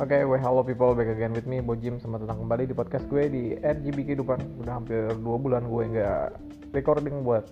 Oke, 0.00 0.16
okay, 0.16 0.24
well, 0.24 0.40
hello 0.40 0.64
people, 0.64 0.96
back 0.96 1.12
again 1.12 1.36
with 1.36 1.44
me, 1.44 1.60
Bojim 1.60 2.00
Selamat 2.00 2.24
datang 2.24 2.48
kembali 2.48 2.64
di 2.64 2.72
podcast 2.72 3.04
gue 3.12 3.28
di 3.28 3.52
RGB 3.60 4.08
Kehidupan. 4.08 4.64
Udah 4.64 4.80
hampir 4.80 5.12
2 5.12 5.20
bulan 5.20 5.68
gue 5.68 5.92
nggak 5.92 6.40
recording 6.72 7.20
buat 7.20 7.44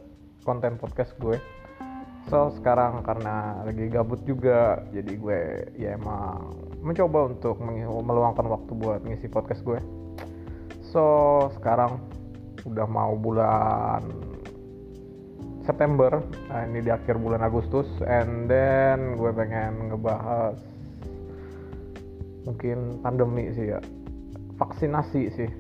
konten 0.49 0.81
podcast 0.81 1.13
gue. 1.21 1.37
So, 2.33 2.49
sekarang 2.57 3.05
karena 3.05 3.61
lagi 3.69 3.93
gabut 3.93 4.25
juga 4.25 4.81
Jadi 4.97 5.21
gue 5.21 5.41
ya 5.77 5.93
emang 5.93 6.57
mencoba 6.81 7.37
untuk 7.37 7.61
meluangkan 8.01 8.49
waktu 8.49 8.73
buat 8.81 9.05
ngisi 9.05 9.29
podcast 9.29 9.61
gue. 9.61 9.85
So, 10.89 11.05
sekarang 11.53 12.01
udah 12.65 12.89
mau 12.89 13.13
bulan 13.13 14.09
September 15.69 16.25
nah 16.49 16.65
ini 16.65 16.81
di 16.81 16.89
akhir 16.89 17.21
bulan 17.21 17.45
Agustus 17.45 17.85
and 18.09 18.49
then 18.49 19.21
gue 19.21 19.37
pengen 19.37 19.93
ngebahas 19.93 20.57
mungkin 22.49 23.05
pandemi 23.05 23.53
sih 23.53 23.77
ya. 23.77 23.81
Vaksinasi 24.57 25.23
sih. 25.37 25.51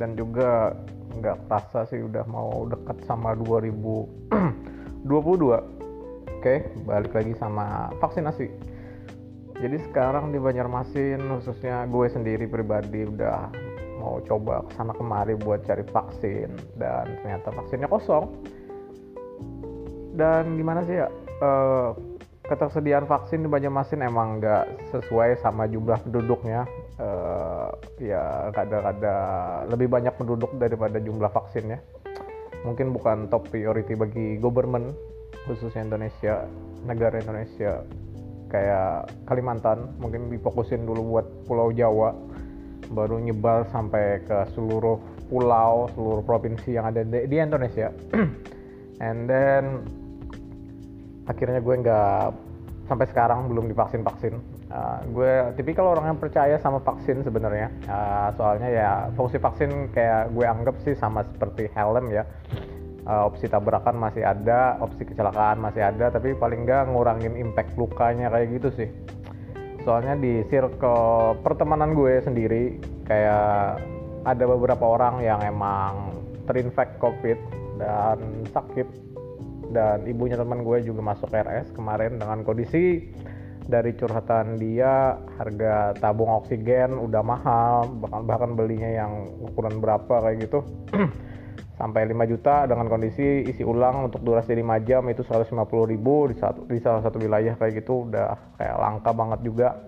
Dan 0.00 0.16
juga 0.16 0.72
nggak 1.18 1.50
terasa 1.50 1.84
sih 1.92 2.00
udah 2.00 2.24
mau 2.28 2.64
dekat 2.68 3.00
sama 3.04 3.34
2022 3.36 5.08
oke 6.38 6.54
balik 6.86 7.12
lagi 7.12 7.32
sama 7.36 7.90
vaksinasi. 7.98 8.46
Jadi 9.58 9.76
sekarang 9.90 10.30
di 10.30 10.38
Banjarmasin 10.38 11.18
khususnya 11.18 11.82
gue 11.90 12.06
sendiri 12.06 12.46
pribadi 12.46 13.02
udah 13.02 13.50
mau 13.98 14.22
coba 14.22 14.62
ke 14.70 14.78
sana 14.78 14.94
kemari 14.94 15.34
buat 15.34 15.66
cari 15.66 15.82
vaksin. 15.90 16.54
Dan 16.78 17.18
ternyata 17.26 17.50
vaksinnya 17.50 17.90
kosong. 17.90 18.30
Dan 20.14 20.54
gimana 20.54 20.86
sih 20.86 21.02
ya 21.02 21.10
uh, 21.42 21.90
ketersediaan 22.48 23.04
vaksin 23.04 23.44
di 23.44 23.48
Banjarmasin 23.48 24.00
emang 24.00 24.40
nggak 24.40 24.90
sesuai 24.90 25.36
sama 25.44 25.68
jumlah 25.68 26.00
penduduknya. 26.08 26.64
Uh, 26.98 27.70
ya 28.00 28.50
ada-ada 28.50 29.16
lebih 29.70 29.86
banyak 29.92 30.16
penduduk 30.16 30.56
daripada 30.56 30.96
jumlah 30.98 31.28
vaksinnya. 31.28 31.78
Mungkin 32.64 32.90
bukan 32.90 33.30
top 33.30 33.52
priority 33.52 33.94
bagi 33.94 34.40
government 34.40 34.96
khususnya 35.46 35.84
Indonesia 35.84 36.48
negara 36.88 37.20
Indonesia. 37.20 37.84
Kayak 38.48 39.12
Kalimantan 39.28 39.92
mungkin 40.00 40.32
difokusin 40.32 40.88
dulu 40.88 41.20
buat 41.20 41.26
Pulau 41.44 41.68
Jawa. 41.70 42.16
Baru 42.88 43.20
nyebar 43.20 43.68
sampai 43.68 44.24
ke 44.24 44.48
seluruh 44.56 44.96
pulau 45.28 45.92
seluruh 45.92 46.24
provinsi 46.24 46.80
yang 46.80 46.88
ada 46.88 47.04
di, 47.04 47.28
di 47.28 47.36
Indonesia. 47.36 47.92
And 49.04 49.28
then 49.28 49.84
akhirnya 51.28 51.60
gue 51.60 51.74
nggak 51.84 52.24
sampai 52.88 53.06
sekarang 53.12 53.52
belum 53.52 53.68
divaksin 53.68 54.00
vaksin 54.00 54.58
uh, 54.72 55.00
gue 55.08 55.32
tipikal 55.56 55.92
orang 55.92 56.14
yang 56.14 56.18
percaya 56.20 56.56
sama 56.60 56.80
vaksin 56.80 57.24
sebenarnya. 57.24 57.68
Uh, 57.88 58.28
soalnya 58.36 58.68
ya 58.68 58.90
fungsi 59.16 59.40
vaksin 59.40 59.92
kayak 59.92 60.32
gue 60.32 60.46
anggap 60.46 60.76
sih 60.84 60.94
sama 60.96 61.24
seperti 61.24 61.68
helm 61.72 62.12
ya. 62.12 62.24
Uh, 63.08 63.24
opsi 63.24 63.48
tabrakan 63.48 63.96
masih 63.96 64.20
ada 64.20 64.76
opsi 64.84 65.08
kecelakaan 65.08 65.56
masih 65.64 65.80
ada 65.80 66.12
tapi 66.12 66.36
paling 66.36 66.68
nggak 66.68 66.92
ngurangin 66.92 67.40
impact 67.40 67.72
lukanya 67.80 68.28
kayak 68.28 68.48
gitu 68.60 68.68
sih. 68.84 68.88
Soalnya 69.86 70.20
di 70.20 70.44
circle 70.52 71.40
pertemanan 71.40 71.96
gue 71.96 72.20
sendiri 72.20 72.76
kayak 73.08 73.80
ada 74.28 74.44
beberapa 74.44 74.84
orang 74.84 75.24
yang 75.24 75.40
emang 75.40 76.12
terinfek 76.44 77.00
covid 77.00 77.40
dan 77.80 78.20
sakit 78.52 78.84
dan 79.72 80.08
ibunya 80.08 80.36
teman 80.36 80.64
gue 80.64 80.80
juga 80.84 81.04
masuk 81.04 81.28
RS 81.32 81.76
kemarin 81.76 82.16
dengan 82.16 82.40
kondisi 82.44 83.08
dari 83.68 83.92
curhatan 83.92 84.56
dia 84.56 85.20
harga 85.36 85.92
tabung 86.00 86.32
oksigen 86.40 86.96
udah 86.96 87.20
mahal 87.20 87.84
bahkan 88.00 88.24
bahkan 88.24 88.50
belinya 88.56 88.88
yang 88.88 89.28
ukuran 89.44 89.78
berapa 89.78 90.24
kayak 90.24 90.48
gitu. 90.48 90.64
Sampai 91.78 92.10
5 92.10 92.18
juta 92.26 92.66
dengan 92.66 92.90
kondisi 92.90 93.46
isi 93.46 93.62
ulang 93.62 94.10
untuk 94.10 94.26
durasi 94.26 94.50
5 94.50 94.88
jam 94.88 95.06
itu 95.06 95.22
150 95.22 95.62
ribu 95.86 96.26
di, 96.26 96.34
satu, 96.34 96.66
di 96.66 96.82
salah 96.82 97.06
satu 97.06 97.22
wilayah 97.22 97.54
kayak 97.54 97.84
gitu. 97.84 98.08
Udah 98.08 98.34
kayak 98.58 98.76
langka 98.82 99.14
banget 99.14 99.40
juga 99.46 99.78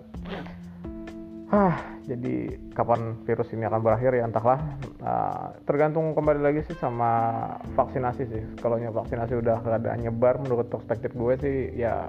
Hah, 1.50 1.99
jadi 2.06 2.62
kapan 2.78 3.27
virus 3.27 3.50
ini 3.50 3.66
akan 3.66 3.83
berakhir 3.83 4.15
ya 4.15 4.22
entahlah. 4.22 4.62
Uh, 5.03 5.50
tergantung 5.66 6.15
kembali 6.15 6.38
lagi 6.38 6.62
sih 6.62 6.78
sama 6.78 7.43
vaksinasi 7.75 8.22
sih. 8.31 8.43
Kalau 8.62 8.78
vaksinasi 8.78 9.34
udah 9.34 9.59
ada 9.66 9.99
nyebar 9.99 10.39
menurut 10.39 10.71
perspektif 10.71 11.10
gue 11.10 11.34
sih 11.43 11.56
ya 11.75 12.06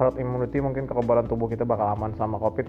herd 0.00 0.16
immunity 0.16 0.64
mungkin 0.64 0.88
kekebalan 0.88 1.28
tubuh 1.28 1.52
kita 1.52 1.68
bakal 1.68 1.92
aman 1.92 2.16
sama 2.16 2.40
covid 2.40 2.64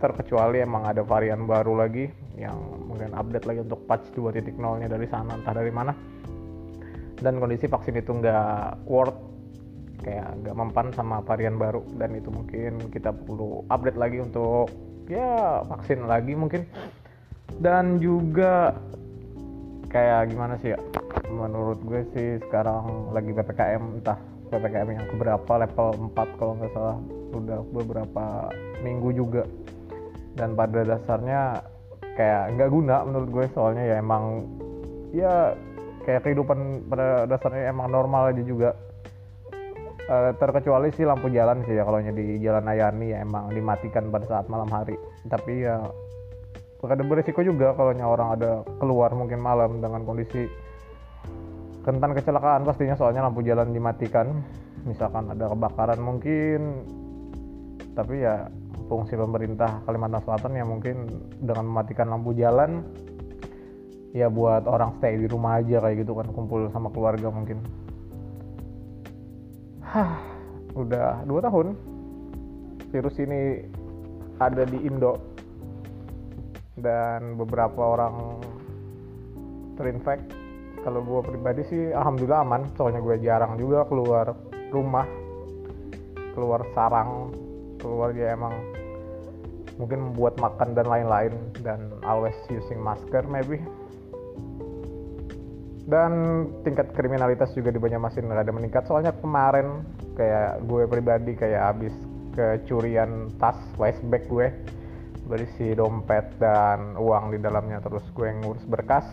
terkecuali 0.00 0.64
emang 0.64 0.88
ada 0.88 1.04
varian 1.04 1.44
baru 1.44 1.76
lagi 1.76 2.08
yang 2.40 2.56
mungkin 2.88 3.12
update 3.12 3.44
lagi 3.44 3.60
untuk 3.66 3.84
patch 3.84 4.16
2.0 4.16 4.56
nya 4.56 4.88
dari 4.88 5.04
sana 5.10 5.36
entah 5.36 5.52
dari 5.52 5.68
mana 5.68 5.92
dan 7.20 7.36
kondisi 7.36 7.68
vaksin 7.68 8.00
itu 8.00 8.16
nggak 8.16 8.88
worth 8.88 9.18
kayak 10.00 10.40
nggak 10.40 10.56
mempan 10.56 10.88
sama 10.96 11.20
varian 11.20 11.60
baru 11.60 11.84
dan 12.00 12.16
itu 12.16 12.32
mungkin 12.32 12.88
kita 12.88 13.12
perlu 13.12 13.68
update 13.68 14.00
lagi 14.00 14.24
untuk 14.24 14.72
ya 15.10 15.66
vaksin 15.66 16.06
lagi 16.06 16.38
mungkin. 16.38 16.62
Dan 17.58 17.98
juga 17.98 18.78
kayak 19.90 20.30
gimana 20.30 20.54
sih 20.62 20.72
ya 20.72 20.78
menurut 21.26 21.82
gue 21.82 22.06
sih 22.14 22.38
sekarang 22.46 23.10
lagi 23.10 23.34
ppkm 23.34 23.98
entah 23.98 24.18
ppkm 24.54 24.88
yang 24.94 25.06
keberapa 25.10 25.52
level 25.66 26.14
4 26.14 26.38
kalau 26.38 26.52
nggak 26.58 26.72
salah 26.72 26.98
udah 27.34 27.60
beberapa 27.74 28.24
minggu 28.86 29.10
juga. 29.12 29.42
Dan 30.38 30.54
pada 30.54 30.86
dasarnya 30.86 31.58
kayak 32.14 32.54
nggak 32.54 32.70
guna 32.70 33.02
menurut 33.02 33.28
gue 33.34 33.44
soalnya 33.50 33.82
ya 33.82 33.94
emang 33.98 34.46
ya 35.10 35.58
kayak 36.06 36.22
kehidupan 36.22 36.86
pada 36.86 37.26
dasarnya 37.26 37.70
emang 37.74 37.90
normal 37.90 38.30
aja 38.30 38.42
juga 38.46 38.72
uh, 40.10 40.30
terkecuali 40.34 40.90
sih 40.90 41.06
lampu 41.06 41.30
jalan 41.30 41.62
sih 41.64 41.78
ya 41.78 41.86
kalau 41.86 42.02
di 42.02 42.42
jalan 42.42 42.66
Ayani 42.66 43.14
ya 43.14 43.22
emang 43.22 43.54
dimatikan 43.54 44.10
pada 44.10 44.26
saat 44.26 44.46
malam 44.50 44.66
hari. 44.68 44.98
Tapi 45.30 45.64
ya 45.64 45.78
ada 46.80 47.04
berisiko 47.04 47.44
juga 47.46 47.76
kalau 47.78 47.94
orang 47.94 48.28
ada 48.40 48.66
keluar 48.82 49.14
mungkin 49.14 49.38
malam 49.38 49.78
dengan 49.78 50.02
kondisi 50.02 50.48
rentan 51.80 52.12
kecelakaan 52.12 52.64
pastinya 52.66 52.98
soalnya 52.98 53.24
lampu 53.24 53.40
jalan 53.46 53.70
dimatikan. 53.70 54.42
Misalkan 54.84 55.30
ada 55.30 55.46
kebakaran 55.48 56.00
mungkin. 56.02 56.82
Tapi 57.94 58.24
ya 58.24 58.48
fungsi 58.88 59.14
pemerintah 59.14 59.84
Kalimantan 59.86 60.24
Selatan 60.24 60.52
ya 60.56 60.64
mungkin 60.66 61.06
dengan 61.38 61.68
mematikan 61.68 62.10
lampu 62.10 62.34
jalan 62.34 62.82
ya 64.10 64.26
buat 64.26 64.66
orang 64.66 64.98
stay 64.98 65.14
di 65.14 65.30
rumah 65.30 65.62
aja 65.62 65.78
kayak 65.78 66.02
gitu 66.02 66.18
kan 66.18 66.26
kumpul 66.34 66.66
sama 66.74 66.90
keluarga 66.90 67.30
mungkin 67.30 67.62
Hah, 69.90 70.22
udah 70.78 71.26
dua 71.26 71.42
tahun 71.42 71.74
virus 72.94 73.18
ini 73.18 73.66
ada 74.38 74.62
di 74.62 74.86
Indo. 74.86 75.18
Dan 76.78 77.34
beberapa 77.34 77.98
orang 77.98 78.38
terinfek. 79.74 80.22
Kalau 80.86 81.02
gue 81.02 81.20
pribadi 81.26 81.66
sih 81.66 81.82
alhamdulillah 81.90 82.46
aman, 82.46 82.70
soalnya 82.78 83.02
gue 83.02 83.18
jarang 83.18 83.58
juga 83.58 83.82
keluar 83.90 84.30
rumah, 84.70 85.10
keluar 86.38 86.62
sarang, 86.70 87.34
keluar 87.82 88.14
ya 88.14 88.38
emang 88.38 88.54
mungkin 89.74 90.14
membuat 90.14 90.38
makan 90.38 90.70
dan 90.78 90.86
lain-lain. 90.86 91.34
Dan 91.66 91.98
always 92.06 92.38
using 92.46 92.78
masker 92.78 93.26
maybe 93.26 93.58
dan 95.90 96.46
tingkat 96.62 96.94
kriminalitas 96.94 97.50
juga 97.52 97.74
di 97.74 97.82
Banjarmasin 97.82 98.30
ada 98.30 98.54
meningkat. 98.54 98.86
Soalnya 98.86 99.10
kemarin 99.18 99.82
kayak 100.14 100.62
gue 100.70 100.86
pribadi 100.86 101.34
kayak 101.34 101.74
habis 101.74 101.94
kecurian 102.38 103.26
tas 103.42 103.58
bag 103.76 104.24
gue 104.30 104.54
berisi 105.26 105.74
dompet 105.74 106.38
dan 106.38 106.94
uang 106.94 107.34
di 107.34 107.38
dalamnya. 107.42 107.82
Terus 107.82 108.06
gue 108.14 108.30
ngurus 108.38 108.62
berkas. 108.70 109.06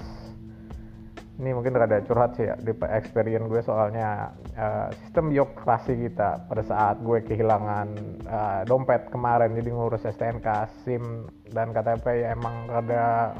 Ini 1.38 1.54
mungkin 1.54 1.78
rada 1.78 2.02
curhat 2.02 2.34
sih 2.34 2.50
ya 2.50 2.58
di 2.58 2.74
experience 2.94 3.50
gue. 3.50 3.62
Soalnya 3.66 4.34
uh, 4.58 4.90
sistem 5.02 5.34
birokrasi 5.34 5.98
kita 6.10 6.46
pada 6.46 6.62
saat 6.66 7.02
gue 7.02 7.26
kehilangan 7.26 7.88
uh, 8.26 8.62
dompet 8.70 9.10
kemarin 9.10 9.54
jadi 9.58 9.70
ngurus 9.74 10.06
STNK, 10.06 10.46
SIM 10.86 11.26
dan 11.54 11.74
KTP 11.74 12.26
ya 12.26 12.38
emang 12.38 12.70
rada 12.70 13.34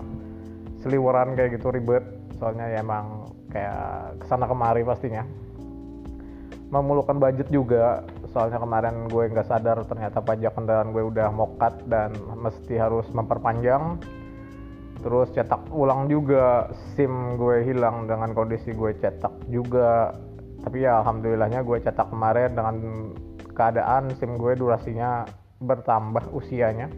seliweran 0.82 1.38
kayak 1.38 1.58
gitu 1.58 1.70
ribet. 1.70 2.06
Soalnya 2.38 2.70
ya 2.70 2.86
emang 2.86 3.27
kayak 3.58 4.22
ke 4.22 4.26
sana 4.30 4.46
kemari 4.46 4.86
pastinya. 4.86 5.26
Memulukan 6.70 7.18
budget 7.18 7.50
juga 7.50 8.06
soalnya 8.30 8.62
kemarin 8.62 9.10
gue 9.10 9.34
nggak 9.34 9.50
sadar 9.50 9.82
ternyata 9.90 10.22
pajak 10.22 10.54
kendaraan 10.54 10.94
gue 10.94 11.02
udah 11.02 11.34
mokat 11.34 11.82
dan 11.90 12.14
mesti 12.38 12.78
harus 12.78 13.10
memperpanjang. 13.10 13.98
Terus 15.02 15.34
cetak 15.34 15.74
ulang 15.74 16.06
juga 16.06 16.70
SIM 16.94 17.40
gue 17.40 17.66
hilang 17.66 18.06
dengan 18.06 18.36
kondisi 18.38 18.78
gue 18.78 18.94
cetak 19.00 19.50
juga. 19.50 20.14
Tapi 20.62 20.84
ya 20.86 21.02
alhamdulillahnya 21.02 21.66
gue 21.66 21.82
cetak 21.82 22.14
kemarin 22.14 22.54
dengan 22.54 22.76
keadaan 23.58 24.14
SIM 24.20 24.38
gue 24.38 24.54
durasinya 24.54 25.26
bertambah 25.64 26.30
usianya. 26.36 26.92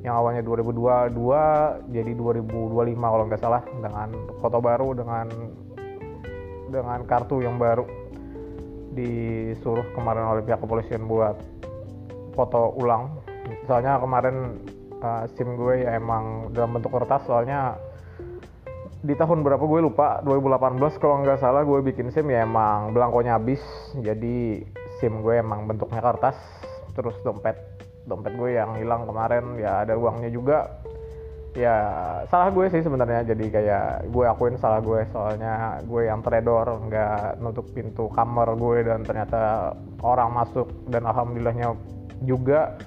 Yang 0.00 0.14
awalnya 0.16 0.42
2022 0.48 1.92
jadi 1.92 2.12
2025 2.16 2.96
kalau 2.96 3.24
nggak 3.28 3.42
salah 3.42 3.62
dengan 3.68 4.08
foto 4.40 4.58
baru 4.64 4.96
dengan 4.96 5.28
dengan 6.70 7.02
kartu 7.04 7.42
yang 7.42 7.58
baru 7.58 7.84
disuruh 8.94 9.86
kemarin 9.94 10.26
oleh 10.26 10.42
pihak 10.42 10.58
kepolisian 10.62 11.06
buat 11.06 11.38
foto 12.34 12.74
ulang. 12.78 13.22
Soalnya 13.66 13.98
kemarin 13.98 14.58
uh, 15.02 15.24
SIM 15.34 15.58
gue 15.58 15.86
ya 15.86 15.98
emang 15.98 16.54
dalam 16.54 16.78
bentuk 16.78 16.94
kertas 16.94 17.22
soalnya 17.26 17.78
di 19.00 19.16
tahun 19.16 19.40
berapa 19.40 19.64
gue 19.64 19.80
lupa 19.80 20.20
2018 20.28 21.00
kalau 21.00 21.24
nggak 21.24 21.40
salah 21.40 21.64
gue 21.64 21.80
bikin 21.80 22.12
SIM 22.12 22.28
ya 22.28 22.44
emang 22.44 22.92
belangkonya 22.92 23.38
habis. 23.38 23.62
Jadi 23.98 24.64
SIM 24.98 25.24
gue 25.24 25.40
emang 25.40 25.64
bentuknya 25.70 26.02
kertas 26.02 26.36
terus 26.92 27.14
dompet. 27.22 27.56
Dompet 28.04 28.34
gue 28.34 28.58
yang 28.58 28.76
hilang 28.76 29.06
kemarin 29.06 29.56
ya 29.56 29.86
ada 29.86 29.94
uangnya 29.96 30.28
juga 30.32 30.82
ya 31.54 31.76
salah 32.30 32.48
gue 32.54 32.66
sih 32.70 32.82
sebenarnya. 32.82 33.26
Jadi 33.26 33.46
kayak 33.50 34.10
gue 34.10 34.24
akuin 34.26 34.56
salah 34.58 34.78
gue. 34.82 35.02
Soalnya 35.10 35.82
gue 35.84 36.06
yang 36.06 36.22
trader 36.22 36.66
nggak 36.86 37.42
nutup 37.42 37.66
pintu 37.74 38.10
kamar 38.12 38.54
gue. 38.54 38.86
Dan 38.86 39.02
ternyata 39.02 39.74
orang 40.02 40.30
masuk. 40.34 40.68
Dan 40.90 41.06
alhamdulillahnya 41.06 41.74
juga 42.26 42.78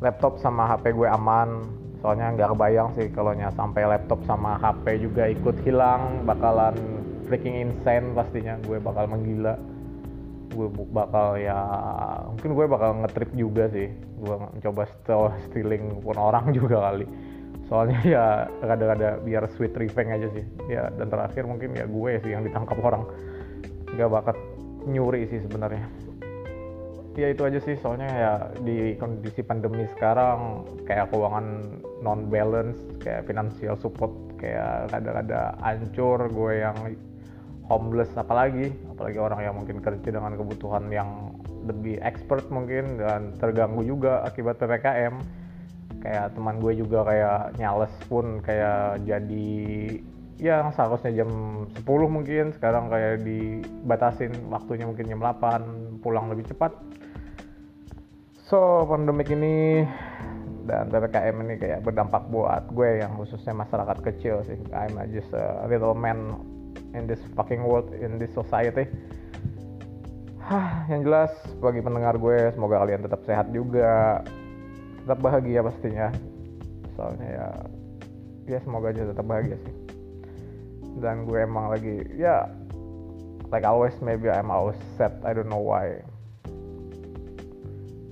laptop 0.00 0.40
sama 0.40 0.68
HP 0.76 0.92
gue 0.92 1.08
aman. 1.08 1.64
Soalnya 2.04 2.36
nggak 2.36 2.50
kebayang 2.54 2.88
sih 2.94 3.08
kalau 3.10 3.32
sampai 3.34 3.82
laptop 3.88 4.20
sama 4.28 4.60
HP 4.60 5.00
juga 5.00 5.28
ikut 5.32 5.56
hilang. 5.64 6.24
Bakalan 6.28 6.76
freaking 7.28 7.70
insane 7.70 8.12
pastinya. 8.12 8.60
Gue 8.64 8.76
bakal 8.76 9.08
menggila. 9.08 9.56
Gue 10.52 10.72
bakal 10.72 11.36
ya 11.36 11.58
mungkin 12.32 12.50
gue 12.56 12.66
bakal 12.68 12.90
ngetrip 13.04 13.30
juga 13.36 13.68
sih. 13.72 13.88
Gue 14.20 14.36
mencoba 14.36 14.84
stealing 15.48 16.00
pun 16.00 16.16
orang 16.16 16.52
juga 16.58 16.92
kali 16.92 17.35
soalnya 17.66 17.98
ya 18.06 18.24
kadang-kadang 18.62 19.22
biar 19.26 19.44
sweet 19.54 19.74
revenge 19.74 20.12
aja 20.14 20.28
sih. 20.32 20.44
Ya 20.70 20.90
dan 20.94 21.10
terakhir 21.10 21.44
mungkin 21.46 21.74
ya 21.74 21.84
gue 21.86 22.12
sih 22.22 22.30
yang 22.34 22.46
ditangkap 22.46 22.78
orang. 22.82 23.04
Nggak 23.94 24.10
bakat 24.10 24.38
nyuri 24.86 25.26
sih 25.26 25.42
sebenarnya. 25.42 25.86
Ya 27.16 27.32
itu 27.32 27.42
aja 27.42 27.58
sih. 27.58 27.74
Soalnya 27.80 28.10
ya 28.10 28.32
di 28.62 28.94
kondisi 29.00 29.42
pandemi 29.42 29.88
sekarang 29.98 30.62
kayak 30.86 31.10
keuangan 31.10 31.80
non 32.04 32.30
balance 32.30 32.78
kayak 33.02 33.26
financial 33.26 33.74
support 33.74 34.12
kayak 34.38 34.92
kadang-kadang 34.92 35.56
ancur 35.64 36.20
gue 36.30 36.52
yang 36.62 36.76
homeless 37.66 38.14
apalagi. 38.14 38.70
Apalagi 38.94 39.18
orang 39.18 39.40
yang 39.42 39.54
mungkin 39.58 39.82
kerja 39.82 40.08
dengan 40.14 40.38
kebutuhan 40.38 40.86
yang 40.92 41.34
lebih 41.66 41.98
expert 42.06 42.46
mungkin 42.46 43.02
dan 43.02 43.34
terganggu 43.42 43.82
juga 43.82 44.22
akibat 44.22 44.54
ppkm 44.62 45.18
kayak 46.06 46.38
teman 46.38 46.62
gue 46.62 46.78
juga 46.78 47.02
kayak 47.02 47.58
nyales 47.58 47.90
pun 48.06 48.38
kayak 48.38 49.02
jadi 49.02 49.50
ya 50.38 50.70
seharusnya 50.70 51.26
jam 51.26 51.30
10 51.74 51.82
mungkin 52.06 52.54
sekarang 52.54 52.86
kayak 52.86 53.26
dibatasin 53.26 54.30
waktunya 54.46 54.86
mungkin 54.86 55.10
jam 55.10 55.18
8 55.18 55.98
pulang 55.98 56.30
lebih 56.30 56.46
cepat. 56.46 56.70
So 58.46 58.86
pandemik 58.86 59.34
ini 59.34 59.82
dan 60.70 60.86
PPKM 60.94 61.36
ini 61.42 61.54
kayak 61.58 61.82
berdampak 61.82 62.30
buat 62.30 62.70
gue 62.70 63.02
yang 63.02 63.18
khususnya 63.18 63.50
masyarakat 63.50 63.98
kecil 64.06 64.46
sih. 64.46 64.58
I'm 64.70 64.94
just 65.10 65.34
a 65.34 65.66
little 65.66 65.98
man 65.98 66.38
in 66.94 67.10
this 67.10 67.18
fucking 67.34 67.66
world 67.66 67.90
in 67.98 68.22
this 68.22 68.30
society. 68.30 68.86
Hah, 70.46 70.86
yang 70.86 71.02
jelas 71.02 71.34
bagi 71.58 71.82
pendengar 71.82 72.14
gue 72.22 72.54
semoga 72.54 72.78
kalian 72.86 73.02
tetap 73.02 73.26
sehat 73.26 73.50
juga 73.50 74.22
tetap 75.06 75.22
bahagia 75.22 75.62
pastinya. 75.62 76.10
Soalnya 76.98 77.28
ya 77.30 77.48
ya 78.50 78.58
semoga 78.66 78.90
aja 78.90 79.06
tetap 79.06 79.22
bahagia 79.22 79.54
sih. 79.62 79.74
Dan 80.98 81.30
gue 81.30 81.38
emang 81.38 81.70
lagi 81.70 82.02
ya 82.18 82.50
like 83.54 83.62
always 83.62 83.94
maybe 84.02 84.26
I'm 84.26 84.50
always 84.50 84.78
sad 84.98 85.14
I 85.22 85.30
don't 85.30 85.46
know 85.46 85.62
why. 85.62 86.02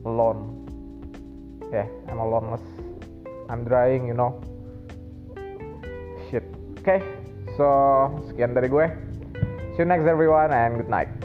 Alone. 0.06 0.62
Yeah 1.74 1.90
I'm 2.06 2.22
alone 2.22 2.54
I'm 3.50 3.66
drying 3.66 4.06
you 4.06 4.14
know. 4.14 4.38
Shit. 6.30 6.46
Okay 6.78 7.24
So, 7.54 7.66
sekian 8.26 8.50
dari 8.50 8.66
gue. 8.66 8.86
See 9.78 9.82
you 9.82 9.86
next 9.86 10.10
everyone 10.10 10.50
and 10.50 10.74
good 10.82 10.90
night. 10.90 11.23